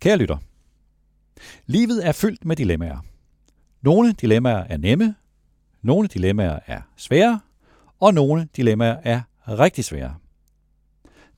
[0.00, 0.38] Kære lytter,
[1.66, 3.04] livet er fyldt med dilemmaer.
[3.82, 5.14] Nogle dilemmaer er nemme,
[5.82, 7.40] nogle dilemmaer er svære,
[8.00, 10.14] og nogle dilemmaer er rigtig svære.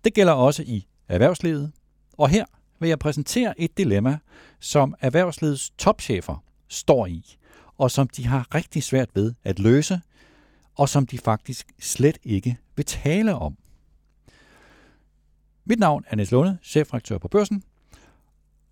[0.04, 1.72] Det gælder også i erhvervslivet,
[2.12, 2.44] og her
[2.78, 4.18] vil jeg præsentere et dilemma,
[4.60, 7.36] som erhvervslivets topchefer står i,
[7.78, 10.00] og som de har rigtig svært ved at løse,
[10.74, 13.56] og som de faktisk slet ikke vil tale om.
[15.64, 17.62] Mit navn er Niels Lunde, chefredaktør på Børsen,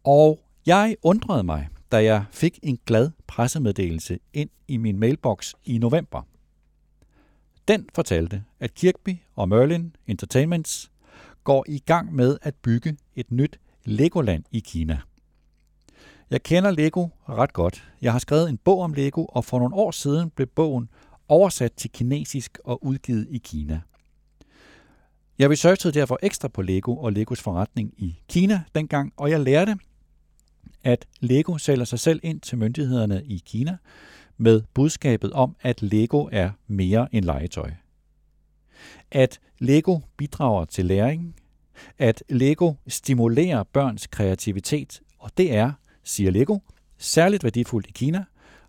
[0.04, 5.78] og jeg undrede mig, da jeg fik en glad pressemeddelelse ind i min mailbox i
[5.78, 6.22] november.
[7.68, 10.90] Den fortalte, at Kirkby og Merlin Entertainments
[11.44, 15.00] går i gang med at bygge et nyt Legoland i Kina.
[16.30, 17.90] Jeg kender Lego ret godt.
[18.02, 20.88] Jeg har skrevet en bog om Lego, og for nogle år siden blev bogen
[21.28, 23.80] oversat til kinesisk og udgivet i Kina.
[25.38, 29.78] Jeg researchede derfor ekstra på Lego og Legos forretning i Kina dengang, og jeg lærte,
[30.84, 33.76] at Lego sælger sig selv ind til myndighederne i Kina
[34.36, 37.70] med budskabet om, at Lego er mere end legetøj.
[39.10, 41.36] At Lego bidrager til læring,
[41.98, 45.72] at Lego stimulerer børns kreativitet, og det er,
[46.04, 46.58] siger Lego,
[46.98, 48.24] særligt værdifuldt i Kina,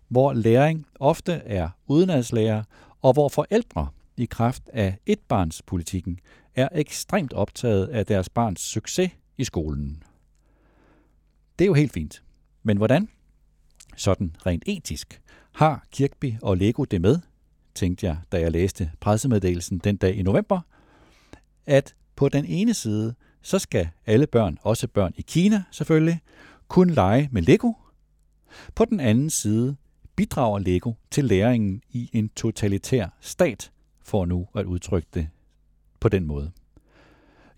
[0.08, 2.62] hvor læring ofte er udenadslærer,
[3.02, 6.18] og hvor forældre i kraft af etbarnspolitikken
[6.54, 10.02] er ekstremt optaget af deres barns succes i skolen.
[11.60, 12.22] Det er jo helt fint.
[12.62, 13.08] Men hvordan?
[13.96, 15.20] Sådan rent etisk.
[15.52, 17.18] Har Kirkby og Lego det med,
[17.74, 20.60] tænkte jeg, da jeg læste pressemeddelelsen den dag i november,
[21.66, 26.20] at på den ene side, så skal alle børn, også børn i Kina selvfølgelig,
[26.68, 27.72] kunne lege med Lego.
[28.74, 29.76] På den anden side
[30.16, 33.72] bidrager Lego til læringen i en totalitær stat,
[34.02, 35.28] for nu at udtrykke det
[36.00, 36.50] på den måde.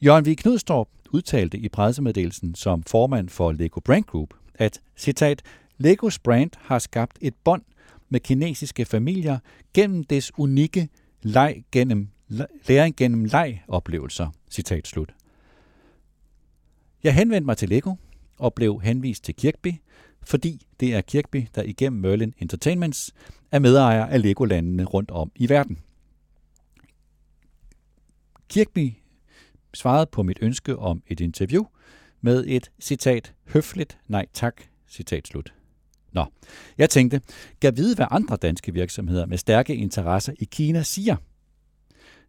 [0.00, 0.34] Jørgen V.
[0.34, 5.42] Knudstorp udtalte i pressemeddelelsen som formand for Lego Brand Group, at, citat,
[5.78, 7.62] Legos brand har skabt et bånd
[8.08, 9.38] med kinesiske familier
[9.74, 10.89] gennem des unikke
[11.23, 12.08] leg gennem,
[12.68, 14.30] læring gennem leg-oplevelser.
[14.50, 15.14] Citat slut.
[17.02, 17.94] Jeg henvendte mig til Lego
[18.39, 19.74] og blev henvist til Kirkby,
[20.23, 23.14] fordi det er Kirkby, der igennem Merlin Entertainments
[23.52, 25.79] er medejer af Legolandene rundt om i verden.
[28.48, 28.92] Kirkby
[29.74, 31.64] svarede på mit ønske om et interview
[32.20, 35.55] med et citat høfligt nej tak, citat slut.
[36.12, 36.24] Nå,
[36.78, 37.20] jeg tænkte,
[37.60, 41.16] gav vide, hvad andre danske virksomheder med stærke interesser i Kina siger.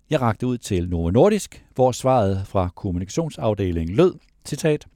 [0.09, 4.13] Jeg rakte ud til Novo Nordisk, hvor svaret fra kommunikationsafdelingen lød,
[4.45, 4.87] citat,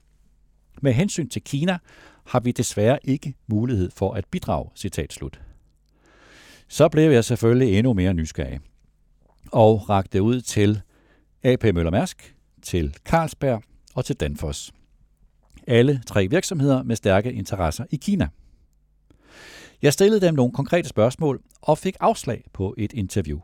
[0.82, 1.78] med hensyn til Kina
[2.26, 5.40] har vi desværre ikke mulighed for at bidrage, citat slut.
[6.68, 8.60] Så blev jeg selvfølgelig endnu mere nysgerrig
[9.52, 10.80] og rakte ud til
[11.42, 12.34] AP Møller Mærsk,
[12.68, 13.62] til Carlsberg
[13.94, 14.72] og til Danfoss.
[15.66, 18.28] Alle tre virksomheder med stærke interesser i Kina.
[19.82, 23.40] Jeg stillede dem nogle konkrete spørgsmål og fik afslag på et interview.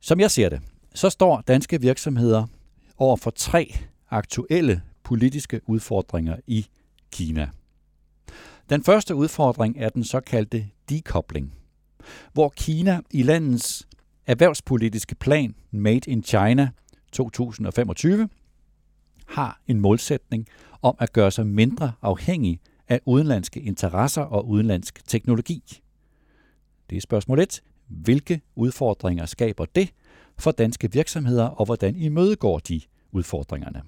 [0.00, 0.60] Som jeg ser det,
[0.94, 2.46] så står danske virksomheder
[2.96, 3.74] over for tre
[4.10, 6.66] aktuelle politiske udfordringer i
[7.12, 7.50] Kina.
[8.70, 11.54] Den første udfordring er den såkaldte dekobling,
[12.32, 13.88] hvor Kina i landets
[14.26, 16.70] erhvervspolitiske plan Made in China
[17.12, 18.28] 2025
[19.26, 20.46] har en målsætning
[20.82, 25.82] om at gøre sig mindre afhængig af udenlandske interesser og udenlandsk teknologi.
[26.90, 27.62] Det er spørgsmål 1.
[27.86, 29.92] Hvilke udfordringer skaber det
[30.38, 32.80] for danske virksomheder, og hvordan imødegår de
[33.12, 33.82] udfordringerne?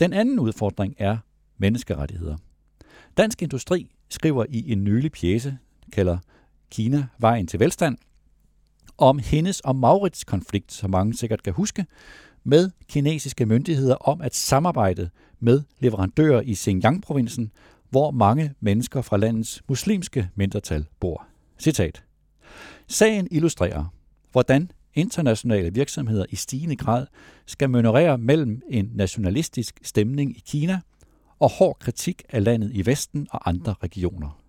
[0.00, 1.18] Den anden udfordring er
[1.58, 2.36] menneskerettigheder.
[3.16, 5.58] Dansk Industri skriver i en nylig pjæse,
[5.92, 6.18] kalder
[6.70, 7.98] Kina vejen til velstand,
[9.00, 11.86] om hendes og Maurits konflikt, som mange sikkert kan huske,
[12.44, 17.50] med kinesiske myndigheder om at samarbejde med leverandører i Xinjiang-provinsen,
[17.90, 21.26] hvor mange mennesker fra landets muslimske mindretal bor.
[21.58, 22.02] Citat.
[22.86, 23.84] Sagen illustrerer,
[24.32, 27.06] hvordan internationale virksomheder i stigende grad
[27.46, 30.80] skal manøvrere mellem en nationalistisk stemning i Kina
[31.38, 34.39] og hård kritik af landet i Vesten og andre regioner.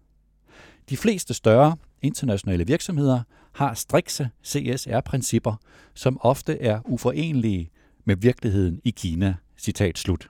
[0.92, 3.22] De fleste større internationale virksomheder
[3.52, 5.56] har strikse CSR-principper,
[5.94, 7.72] som ofte er uforenelige
[8.06, 9.36] med virkeligheden i Kina.
[9.58, 10.30] Citat slut.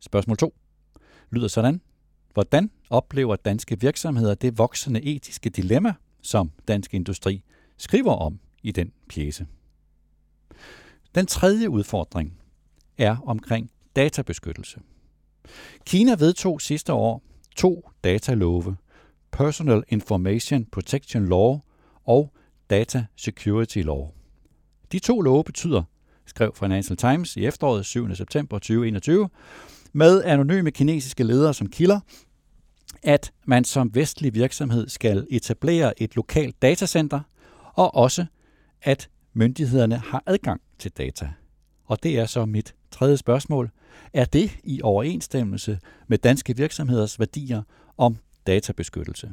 [0.00, 0.54] Spørgsmål 2
[1.30, 1.80] lyder sådan.
[2.32, 7.42] Hvordan oplever danske virksomheder det voksende etiske dilemma, som Dansk Industri
[7.76, 9.46] skriver om i den pjæse?
[11.14, 12.40] Den tredje udfordring
[12.98, 14.80] er omkring databeskyttelse.
[15.86, 17.22] Kina vedtog sidste år
[17.56, 18.76] to datalove,
[19.34, 21.58] Personal Information Protection Law
[22.04, 22.32] og
[22.70, 24.08] Data Security Law.
[24.92, 25.82] De to love betyder,
[26.26, 28.14] skrev Financial Times i efteråret 7.
[28.14, 29.28] september 2021,
[29.92, 32.00] med anonyme kinesiske ledere som kilder,
[33.02, 37.20] at man som vestlig virksomhed skal etablere et lokalt datacenter,
[37.74, 38.26] og også
[38.82, 41.32] at myndighederne har adgang til data.
[41.84, 43.70] Og det er så mit tredje spørgsmål.
[44.12, 45.78] Er det i overensstemmelse
[46.08, 47.62] med danske virksomheders værdier
[47.96, 48.16] om
[48.46, 49.32] databeskyttelse?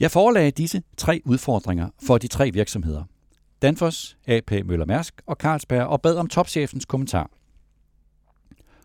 [0.00, 3.04] Jeg forelagde disse tre udfordringer for de tre virksomheder.
[3.62, 7.30] Danfoss, AP Møller Mærsk og Carlsberg og bad om topchefens kommentar.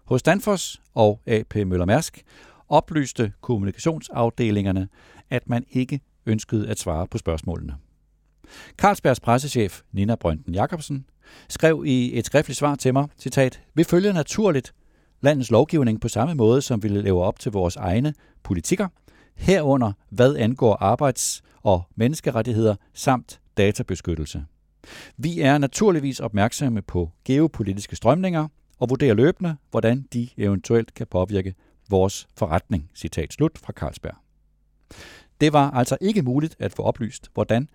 [0.06, 2.24] Hos Danfoss og AP Møller Mærsk
[2.70, 4.90] oplyste kommunikationsafdelingerne,
[5.30, 7.76] at man ikke ønskede at svare på spørgsmålene.
[8.78, 11.06] Carlsbergs pressechef Nina Brønden Jacobsen
[11.50, 14.74] skrev i et skriftligt svar til mig, citat, Vi følger naturligt
[15.22, 18.14] landets lovgivning på samme måde, som vi lever op til vores egne
[18.44, 18.88] politikker,
[19.36, 24.46] herunder hvad angår arbejds- og menneskerettigheder samt databeskyttelse.
[25.18, 28.48] Vi er naturligvis opmærksomme på geopolitiske strømninger
[28.80, 31.56] og vurderer løbende, hvordan de eventuelt kan påvirke
[31.90, 32.90] vores forretning.
[32.96, 34.16] Citat slut fra Carlsberg.
[35.42, 37.70] Det var altså ikke muligt at få oplyst, hvordan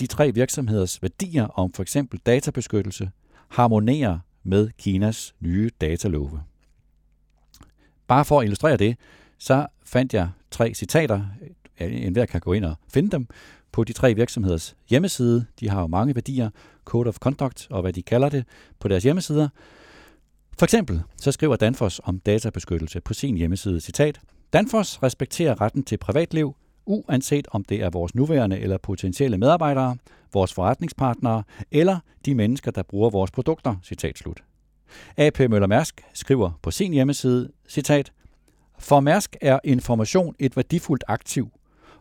[0.00, 3.10] de tre virksomheders værdier om for eksempel databeskyttelse
[3.48, 6.42] harmonerer med Kinas nye datalove.
[8.08, 8.96] Bare for at illustrere det,
[9.38, 11.22] så fandt jeg tre citater.
[11.80, 13.26] En hver kan gå ind og finde dem
[13.72, 15.46] på de tre virksomheders hjemmeside.
[15.60, 16.50] De har jo mange værdier,
[16.84, 18.44] Code of Conduct og hvad de kalder det,
[18.78, 19.48] på deres hjemmesider.
[20.58, 24.20] For eksempel så skriver Danfoss om databeskyttelse på sin hjemmeside, citat,
[24.52, 26.56] Danfoss respekterer retten til privatliv,
[26.86, 29.96] uanset om det er vores nuværende eller potentielle medarbejdere,
[30.32, 34.42] vores forretningspartnere eller de mennesker, der bruger vores produkter, citat slut.
[35.16, 38.12] AP Møller Mærsk skriver på sin hjemmeside, citat,
[38.78, 41.48] For Mærsk er information et værdifuldt aktiv,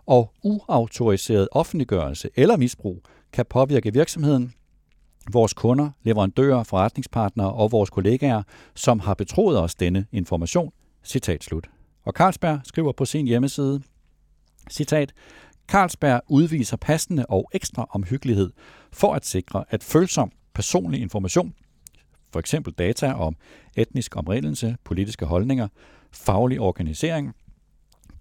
[0.05, 3.03] og uautoriseret offentliggørelse eller misbrug
[3.33, 4.53] kan påvirke virksomheden,
[5.31, 8.43] vores kunder, leverandører, forretningspartnere og vores kollegaer,
[8.75, 10.71] som har betroet os denne information.
[11.03, 11.69] Citat slut.
[12.05, 13.81] Og Carlsberg skriver på sin hjemmeside,
[14.71, 15.13] citat,
[15.67, 18.51] Carlsberg udviser passende og ekstra omhyggelighed
[18.91, 21.53] for at sikre, at følsom personlig information,
[22.31, 23.35] for eksempel data om
[23.75, 25.67] etnisk omrindelse, politiske holdninger,
[26.11, 27.35] faglig organisering,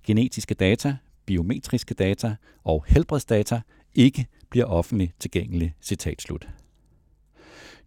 [0.05, 3.61] genetiske data, biometriske data og helbredsdata,
[3.95, 5.75] ikke bliver offentligt tilgængelig.
[5.81, 6.49] Citat slut.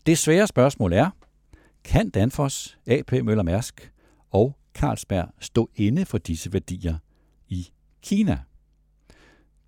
[0.06, 1.10] Det svære spørgsmål er,
[1.84, 3.92] kan Danfoss, AP Møller Mærsk
[4.32, 6.98] og Carlsberg stå inde for disse værdier
[7.48, 7.70] i
[8.02, 8.40] Kina?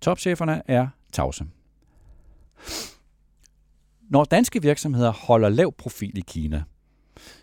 [0.00, 1.44] Topcheferne er tavse.
[4.12, 6.62] Når danske virksomheder holder lav profil i Kina,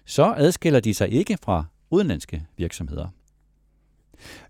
[0.05, 3.07] så adskiller de sig ikke fra udenlandske virksomheder.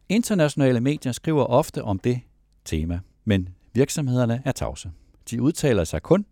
[0.09, 2.19] Internationale medier skriver ofte om det
[2.65, 4.91] tema, men virksomhederne er tavse.
[5.29, 6.25] De udtaler sig kun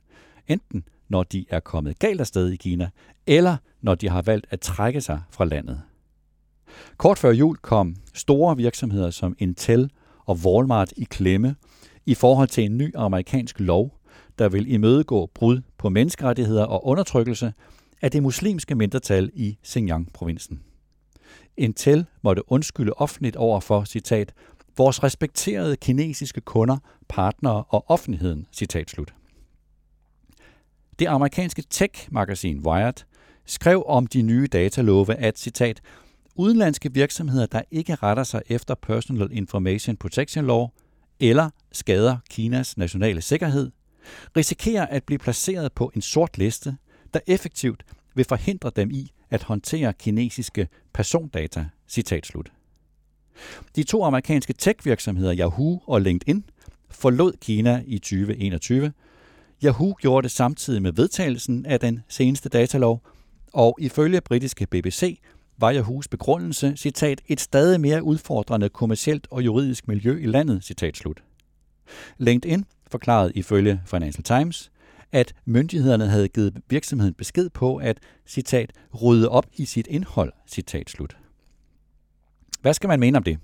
[0.48, 2.90] enten når de er kommet galt afsted i Kina,
[3.28, 5.82] eller når de har valgt at trække sig fra landet.
[6.98, 9.92] Kort før jul kom store virksomheder som Intel
[10.26, 11.56] og Walmart i klemme
[12.06, 13.98] i forhold til en ny amerikansk lov,
[14.40, 17.54] der vil imødegå brud på menneskerettigheder og undertrykkelse
[18.02, 20.64] af det muslimske mindretal i Xinjiang-provinsen.
[21.58, 24.34] Intel måtte undskylde offentligt over for, citat,
[24.78, 26.78] vores respekterede kinesiske kunder,
[27.10, 29.14] partnere og offentligheden, citat slut.
[31.00, 33.06] Det amerikanske tech-magasin Wired
[33.46, 35.82] skrev om de nye datalove, at citat,
[36.36, 40.68] udenlandske virksomheder, der ikke retter sig efter Personal Information Protection Law
[41.20, 43.72] eller skader Kinas nationale sikkerhed,
[44.38, 46.78] risikerer at blive placeret på en sort liste,
[47.14, 47.86] der effektivt
[48.16, 51.66] vil forhindre dem i at håndtere kinesiske persondata.
[51.88, 52.52] Citat slut.
[53.76, 56.44] De to amerikanske tech-virksomheder Yahoo og LinkedIn
[56.90, 58.94] forlod Kina i 2021
[59.64, 63.02] Yahoo gjorde det samtidig med vedtagelsen af den seneste datalov,
[63.54, 65.20] og ifølge britiske BBC
[65.58, 70.98] var Yahoos begrundelse, citat, et stadig mere udfordrende kommercielt og juridisk miljø i landet, citat
[70.98, 71.24] slut.
[72.18, 74.72] LinkedIn forklarede ifølge Financial Times,
[75.12, 80.90] at myndighederne havde givet virksomheden besked på at, citat, rydde op i sit indhold, citat
[80.90, 81.18] slut.
[82.62, 83.40] Hvad skal man mene om det?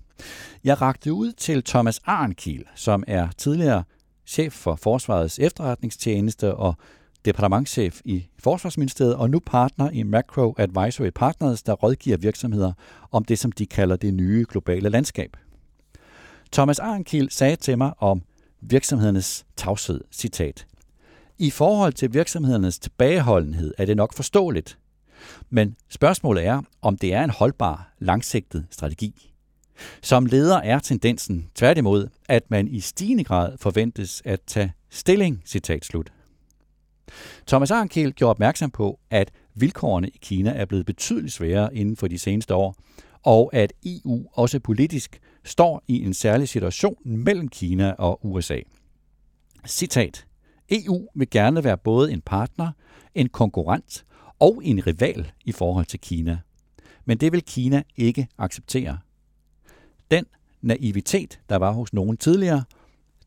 [0.64, 3.84] Jeg rakte ud til Thomas Arnkiel, som er tidligere
[4.26, 6.76] chef for Forsvarets efterretningstjeneste og
[7.26, 12.74] departementschef i Forsvarsministeriet, og nu partner i Macro Advisory Partners, der rådgiver virksomheder
[13.12, 15.38] om det, som de kalder det nye globale landskab.
[16.52, 18.22] Thomas Arnkiel sagde til mig om
[18.70, 20.68] virksomhedernes tavshed, citat,
[21.38, 24.78] I forhold til virksomhedernes tilbageholdenhed er det nok forståeligt,
[25.50, 29.32] men spørgsmålet er, om det er en holdbar, langsigtet strategi.
[30.02, 35.86] Som leder er tendensen tværtimod, at man i stigende grad forventes at tage stilling, citat
[35.86, 36.14] slut.
[37.48, 42.08] Thomas Arnkiel gjorde opmærksom på, at vilkårene i Kina er blevet betydeligt sværere inden for
[42.08, 42.76] de seneste år,
[43.24, 48.60] og at EU også politisk står i en særlig situation mellem Kina og USA.
[49.68, 50.26] Citat.
[50.70, 52.72] EU vil gerne være både en partner,
[53.16, 54.06] en konkurrent
[54.40, 56.40] og en rival i forhold til Kina.
[57.06, 58.98] Men det vil Kina ikke acceptere.
[60.12, 60.26] Den
[60.62, 62.64] naivitet, der var hos nogen tidligere,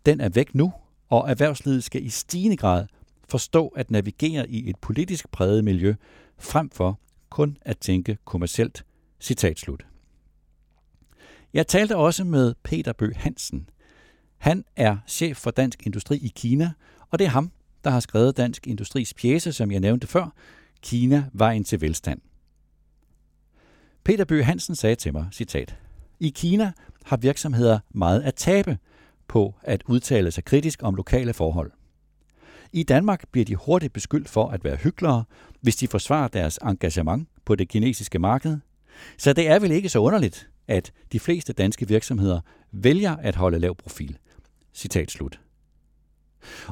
[0.07, 0.73] den er væk nu,
[1.09, 2.87] og erhvervslivet skal i stigende grad
[3.29, 5.95] forstå at navigere i et politisk præget miljø,
[6.39, 7.01] frem for
[7.31, 8.85] kun at tænke kommercielt.
[9.21, 9.86] Citat slut.
[11.55, 13.69] Jeg talte også med Peter Bø Hansen.
[14.39, 16.73] Han er chef for Dansk Industri i Kina,
[17.11, 17.51] og det er ham,
[17.85, 20.35] der har skrevet Dansk Industris pjæse, som jeg nævnte før,
[20.83, 22.21] Kina vejen til velstand.
[24.05, 25.77] Peter Bø Hansen sagde til mig, citat,
[26.21, 26.73] I Kina
[27.05, 28.79] har virksomheder meget at tabe
[29.29, 31.73] på at udtale sig kritisk om lokale forhold.
[32.73, 35.25] I Danmark bliver de hurtigt beskyldt for at være hyklere,
[35.61, 38.59] hvis de forsvarer deres engagement på det kinesiske marked.
[39.19, 42.41] Så det er vel ikke så underligt, at de fleste danske virksomheder
[42.73, 44.19] vælger at holde lav profil.
[44.75, 45.41] Citat slut.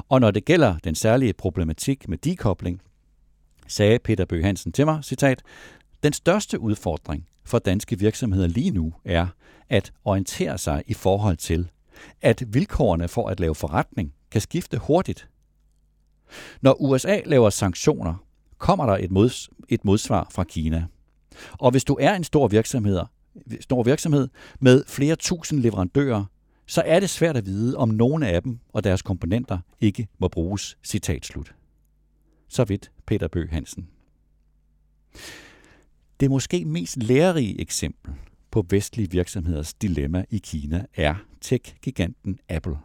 [0.09, 2.81] Og når det gælder den særlige problematik med dekobling,
[3.67, 5.43] sagde Peter Bøge Hansen til mig, citat,
[6.03, 9.27] den største udfordring for danske virksomheder lige nu er
[9.69, 11.69] at orientere sig i forhold til,
[12.21, 15.29] at vilkårene for at lave forretning kan skifte hurtigt.
[16.61, 18.15] Når USA laver sanktioner,
[18.57, 20.85] kommer der et, mods, et modsvar fra Kina.
[21.51, 22.99] Og hvis du er en stor virksomhed,
[23.59, 24.27] stor virksomhed
[24.59, 26.25] med flere tusind leverandører,
[26.65, 30.27] så er det svært at vide, om nogle af dem og deres komponenter ikke må
[30.27, 30.77] bruges.
[30.83, 31.55] Citat slut.
[32.47, 33.87] Så vidt Peter Bøh Hansen.
[36.19, 38.13] Det måske mest lærerige eksempel
[38.51, 42.77] på vestlige virksomheders dilemma i Kina er tech-giganten Apple.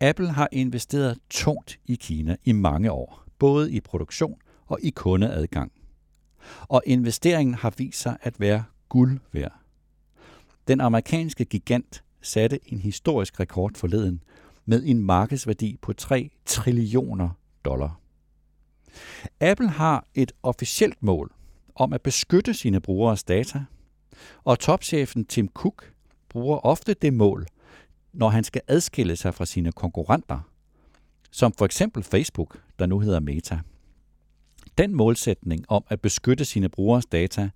[0.00, 5.72] Apple har investeret tungt i Kina i mange år, både i produktion og i kundeadgang.
[6.60, 9.52] Og investeringen har vist sig at være guld værd.
[10.68, 14.22] Den amerikanske gigant satte en historisk rekord forleden
[14.64, 17.28] med en markedsværdi på 3 trillioner
[17.64, 18.00] dollar.
[19.40, 21.32] Apple har et officielt mål
[21.74, 23.64] om at beskytte sine brugeres data,
[24.44, 25.92] og topchefen Tim Cook
[26.28, 27.46] bruger ofte det mål,
[28.12, 30.50] når han skal adskille sig fra sine konkurrenter,
[31.30, 33.60] som for eksempel Facebook, der nu hedder Meta.
[34.78, 37.50] Den målsætning om at beskytte sine brugeres data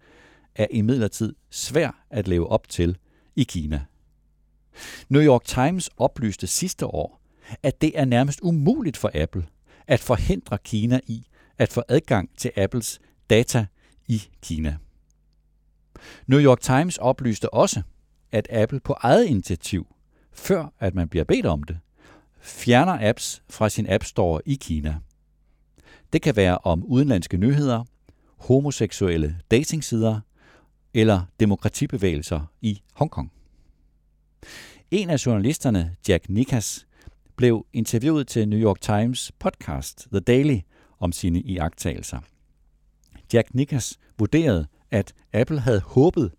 [0.56, 2.98] er imidlertid svær at leve op til
[3.36, 3.84] i Kina.
[5.08, 7.20] New York Times oplyste sidste år,
[7.62, 9.46] at det er nærmest umuligt for Apple
[9.86, 11.26] at forhindre Kina i
[11.58, 13.66] at få adgang til Apples data
[14.08, 14.76] i Kina.
[16.26, 17.82] New York Times oplyste også,
[18.32, 19.86] at Apple på eget initiativ,
[20.32, 21.78] før at man bliver bedt om det,
[22.40, 24.98] fjerner apps fra sin App Store i Kina.
[26.12, 27.84] Det kan være om udenlandske nyheder,
[28.36, 30.20] homoseksuelle datingsider
[30.94, 33.32] eller demokratibevægelser i Hongkong.
[34.90, 36.86] En af journalisterne, Jack Nikas,
[37.36, 40.58] blev interviewet til New York Times podcast The Daily
[41.00, 42.20] om sine iagttagelser.
[43.32, 46.32] Jack Nikas vurderede, at Apple havde håbet,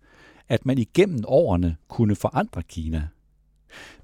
[0.48, 3.08] at man igennem årene kunne forandre Kina,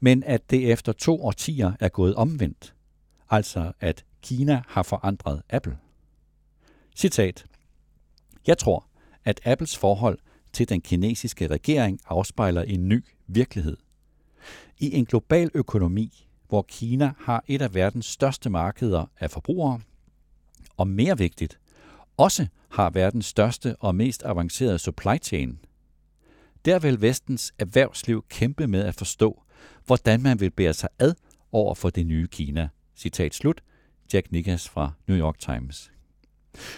[0.00, 2.74] men at det efter to årtier er gået omvendt,
[3.30, 5.78] altså at Kina har forandret Apple.
[6.96, 7.46] Citat.
[8.46, 8.86] Jeg tror,
[9.24, 10.18] at Apples forhold
[10.52, 13.76] til den kinesiske regering afspejler en ny virkelighed.
[14.78, 19.80] I en global økonomi, hvor Kina har et af verdens største markeder af forbrugere,
[20.76, 21.58] og mere vigtigt,
[22.16, 25.58] også har verdens største og mest avancerede supply chain.
[26.64, 29.42] Der vil vestens erhvervsliv kæmpe med at forstå,
[29.86, 31.14] hvordan man vil bære sig ad
[31.52, 32.68] over for det nye Kina.
[32.96, 33.62] Citat slut.
[34.12, 35.92] Jack Nickas fra New York Times.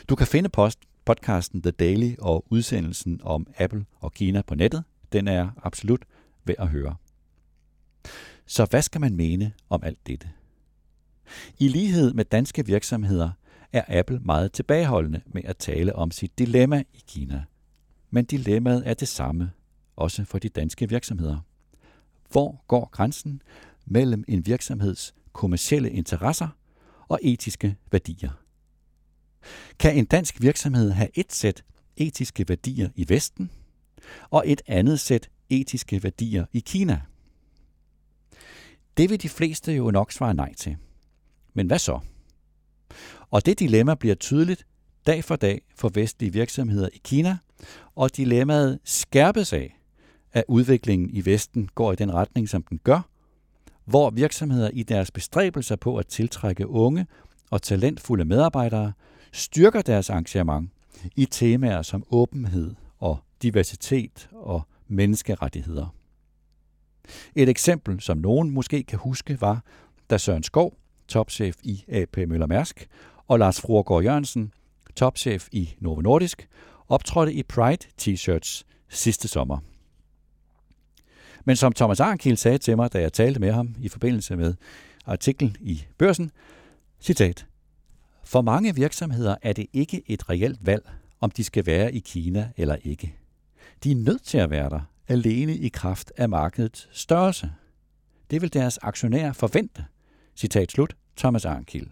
[0.08, 4.84] Du kan finde post podcasten The Daily og udsendelsen om Apple og Kina på nettet.
[5.12, 6.04] Den er absolut
[6.44, 6.96] værd at høre.
[8.46, 10.30] Så hvad skal man mene om alt dette?
[11.58, 13.30] I lighed med danske virksomheder
[13.72, 17.44] er Apple meget tilbageholdende med at tale om sit dilemma i Kina.
[18.10, 19.50] Men dilemmaet er det samme,
[19.96, 21.38] også for de danske virksomheder.
[22.30, 23.42] Hvor går grænsen
[23.86, 26.48] mellem en virksomheds kommercielle interesser
[27.08, 28.43] og etiske værdier?
[29.78, 31.64] Kan en dansk virksomhed have et sæt
[31.96, 33.50] etiske værdier i Vesten
[34.30, 37.00] og et andet sæt etiske værdier i Kina?
[38.96, 40.76] Det vil de fleste jo nok svare nej til.
[41.54, 42.00] Men hvad så?
[43.30, 44.66] Og det dilemma bliver tydeligt
[45.06, 47.38] dag for dag for vestlige virksomheder i Kina,
[47.94, 49.78] og dilemmaet skærpes af,
[50.32, 53.08] at udviklingen i Vesten går i den retning, som den gør,
[53.84, 57.06] hvor virksomheder i deres bestræbelser på at tiltrække unge
[57.50, 58.92] og talentfulde medarbejdere
[59.34, 60.70] styrker deres engagement
[61.16, 65.94] i temaer som åbenhed og diversitet og menneskerettigheder.
[67.34, 69.64] Et eksempel, som nogen måske kan huske, var,
[70.10, 70.76] da Søren Skov,
[71.08, 72.86] topchef i AP Møller Mærsk,
[73.28, 74.52] og Lars Fruergaard Jørgensen,
[74.96, 76.48] topchef i Novo Nordisk,
[76.88, 79.58] optrådte i Pride T-shirts sidste sommer.
[81.44, 84.54] Men som Thomas Arnkiel sagde til mig, da jeg talte med ham i forbindelse med
[85.06, 86.30] artiklen i børsen,
[87.00, 87.46] citat,
[88.24, 90.90] for mange virksomheder er det ikke et reelt valg,
[91.20, 93.16] om de skal være i Kina eller ikke.
[93.84, 97.52] De er nødt til at være der, alene i kraft af markedets størrelse.
[98.30, 99.84] Det vil deres aktionærer forvente.
[100.36, 101.86] Citat slut, Thomas Arnkild.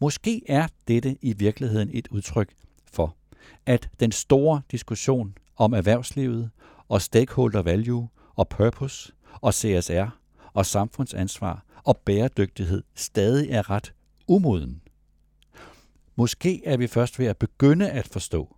[0.00, 2.54] Måske er dette i virkeligheden et udtryk
[2.92, 3.16] for,
[3.66, 6.50] at den store diskussion om erhvervslivet
[6.88, 10.18] og stakeholder value og purpose og CSR
[10.52, 13.92] og samfundsansvar og bæredygtighed stadig er ret
[14.26, 14.80] umoden.
[16.16, 18.56] Måske er vi først ved at begynde at forstå,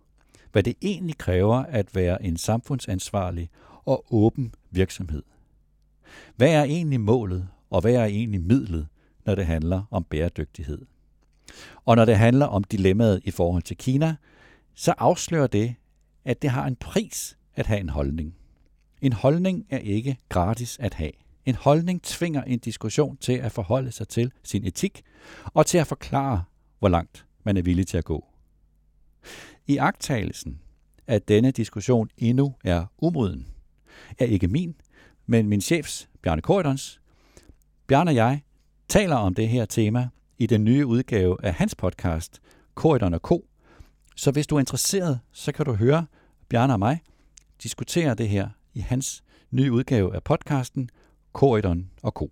[0.51, 3.49] hvad det egentlig kræver at være en samfundsansvarlig
[3.85, 5.23] og åben virksomhed.
[6.35, 8.87] Hvad er egentlig målet, og hvad er egentlig midlet,
[9.25, 10.85] når det handler om bæredygtighed?
[11.85, 14.15] Og når det handler om dilemmaet i forhold til Kina,
[14.75, 15.75] så afslører det,
[16.25, 18.35] at det har en pris at have en holdning.
[19.01, 21.11] En holdning er ikke gratis at have.
[21.47, 25.03] En holdning tvinger en diskussion til at forholde sig til sin etik
[25.45, 26.43] og til at forklare,
[26.79, 28.25] hvor langt man er villig til at gå.
[29.67, 30.61] I agttagelsen,
[31.07, 33.47] at denne diskussion endnu er umoden,
[34.19, 34.75] er ikke min,
[35.25, 37.01] men min chefs, Bjarne Korydons.
[37.87, 38.41] Bjarne og jeg
[38.87, 42.41] taler om det her tema i den nye udgave af hans podcast,
[42.75, 43.47] Korydon og Co.
[44.15, 46.05] Så hvis du er interesseret, så kan du høre
[46.49, 47.01] Bjarne og mig
[47.63, 50.89] diskutere det her i hans nye udgave af podcasten,
[51.37, 52.31] Korydon og Co.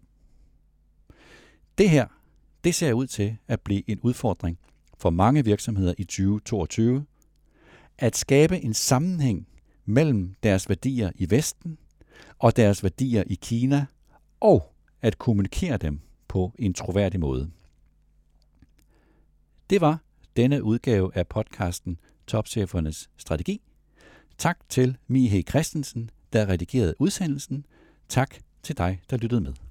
[1.77, 2.07] Det her,
[2.63, 4.59] det ser ud til at blive en udfordring
[4.97, 7.05] for mange virksomheder i 2022,
[7.97, 9.47] at skabe en sammenhæng
[9.85, 11.77] mellem deres værdier i Vesten
[12.39, 13.85] og deres værdier i Kina,
[14.39, 17.51] og at kommunikere dem på en troværdig måde.
[19.69, 19.99] Det var
[20.35, 23.61] denne udgave af podcasten Topchefernes Strategi.
[24.37, 27.65] Tak til Mihe Christensen, der redigerede udsendelsen.
[28.09, 28.35] Tak
[28.65, 29.64] til dig, der lyttede med.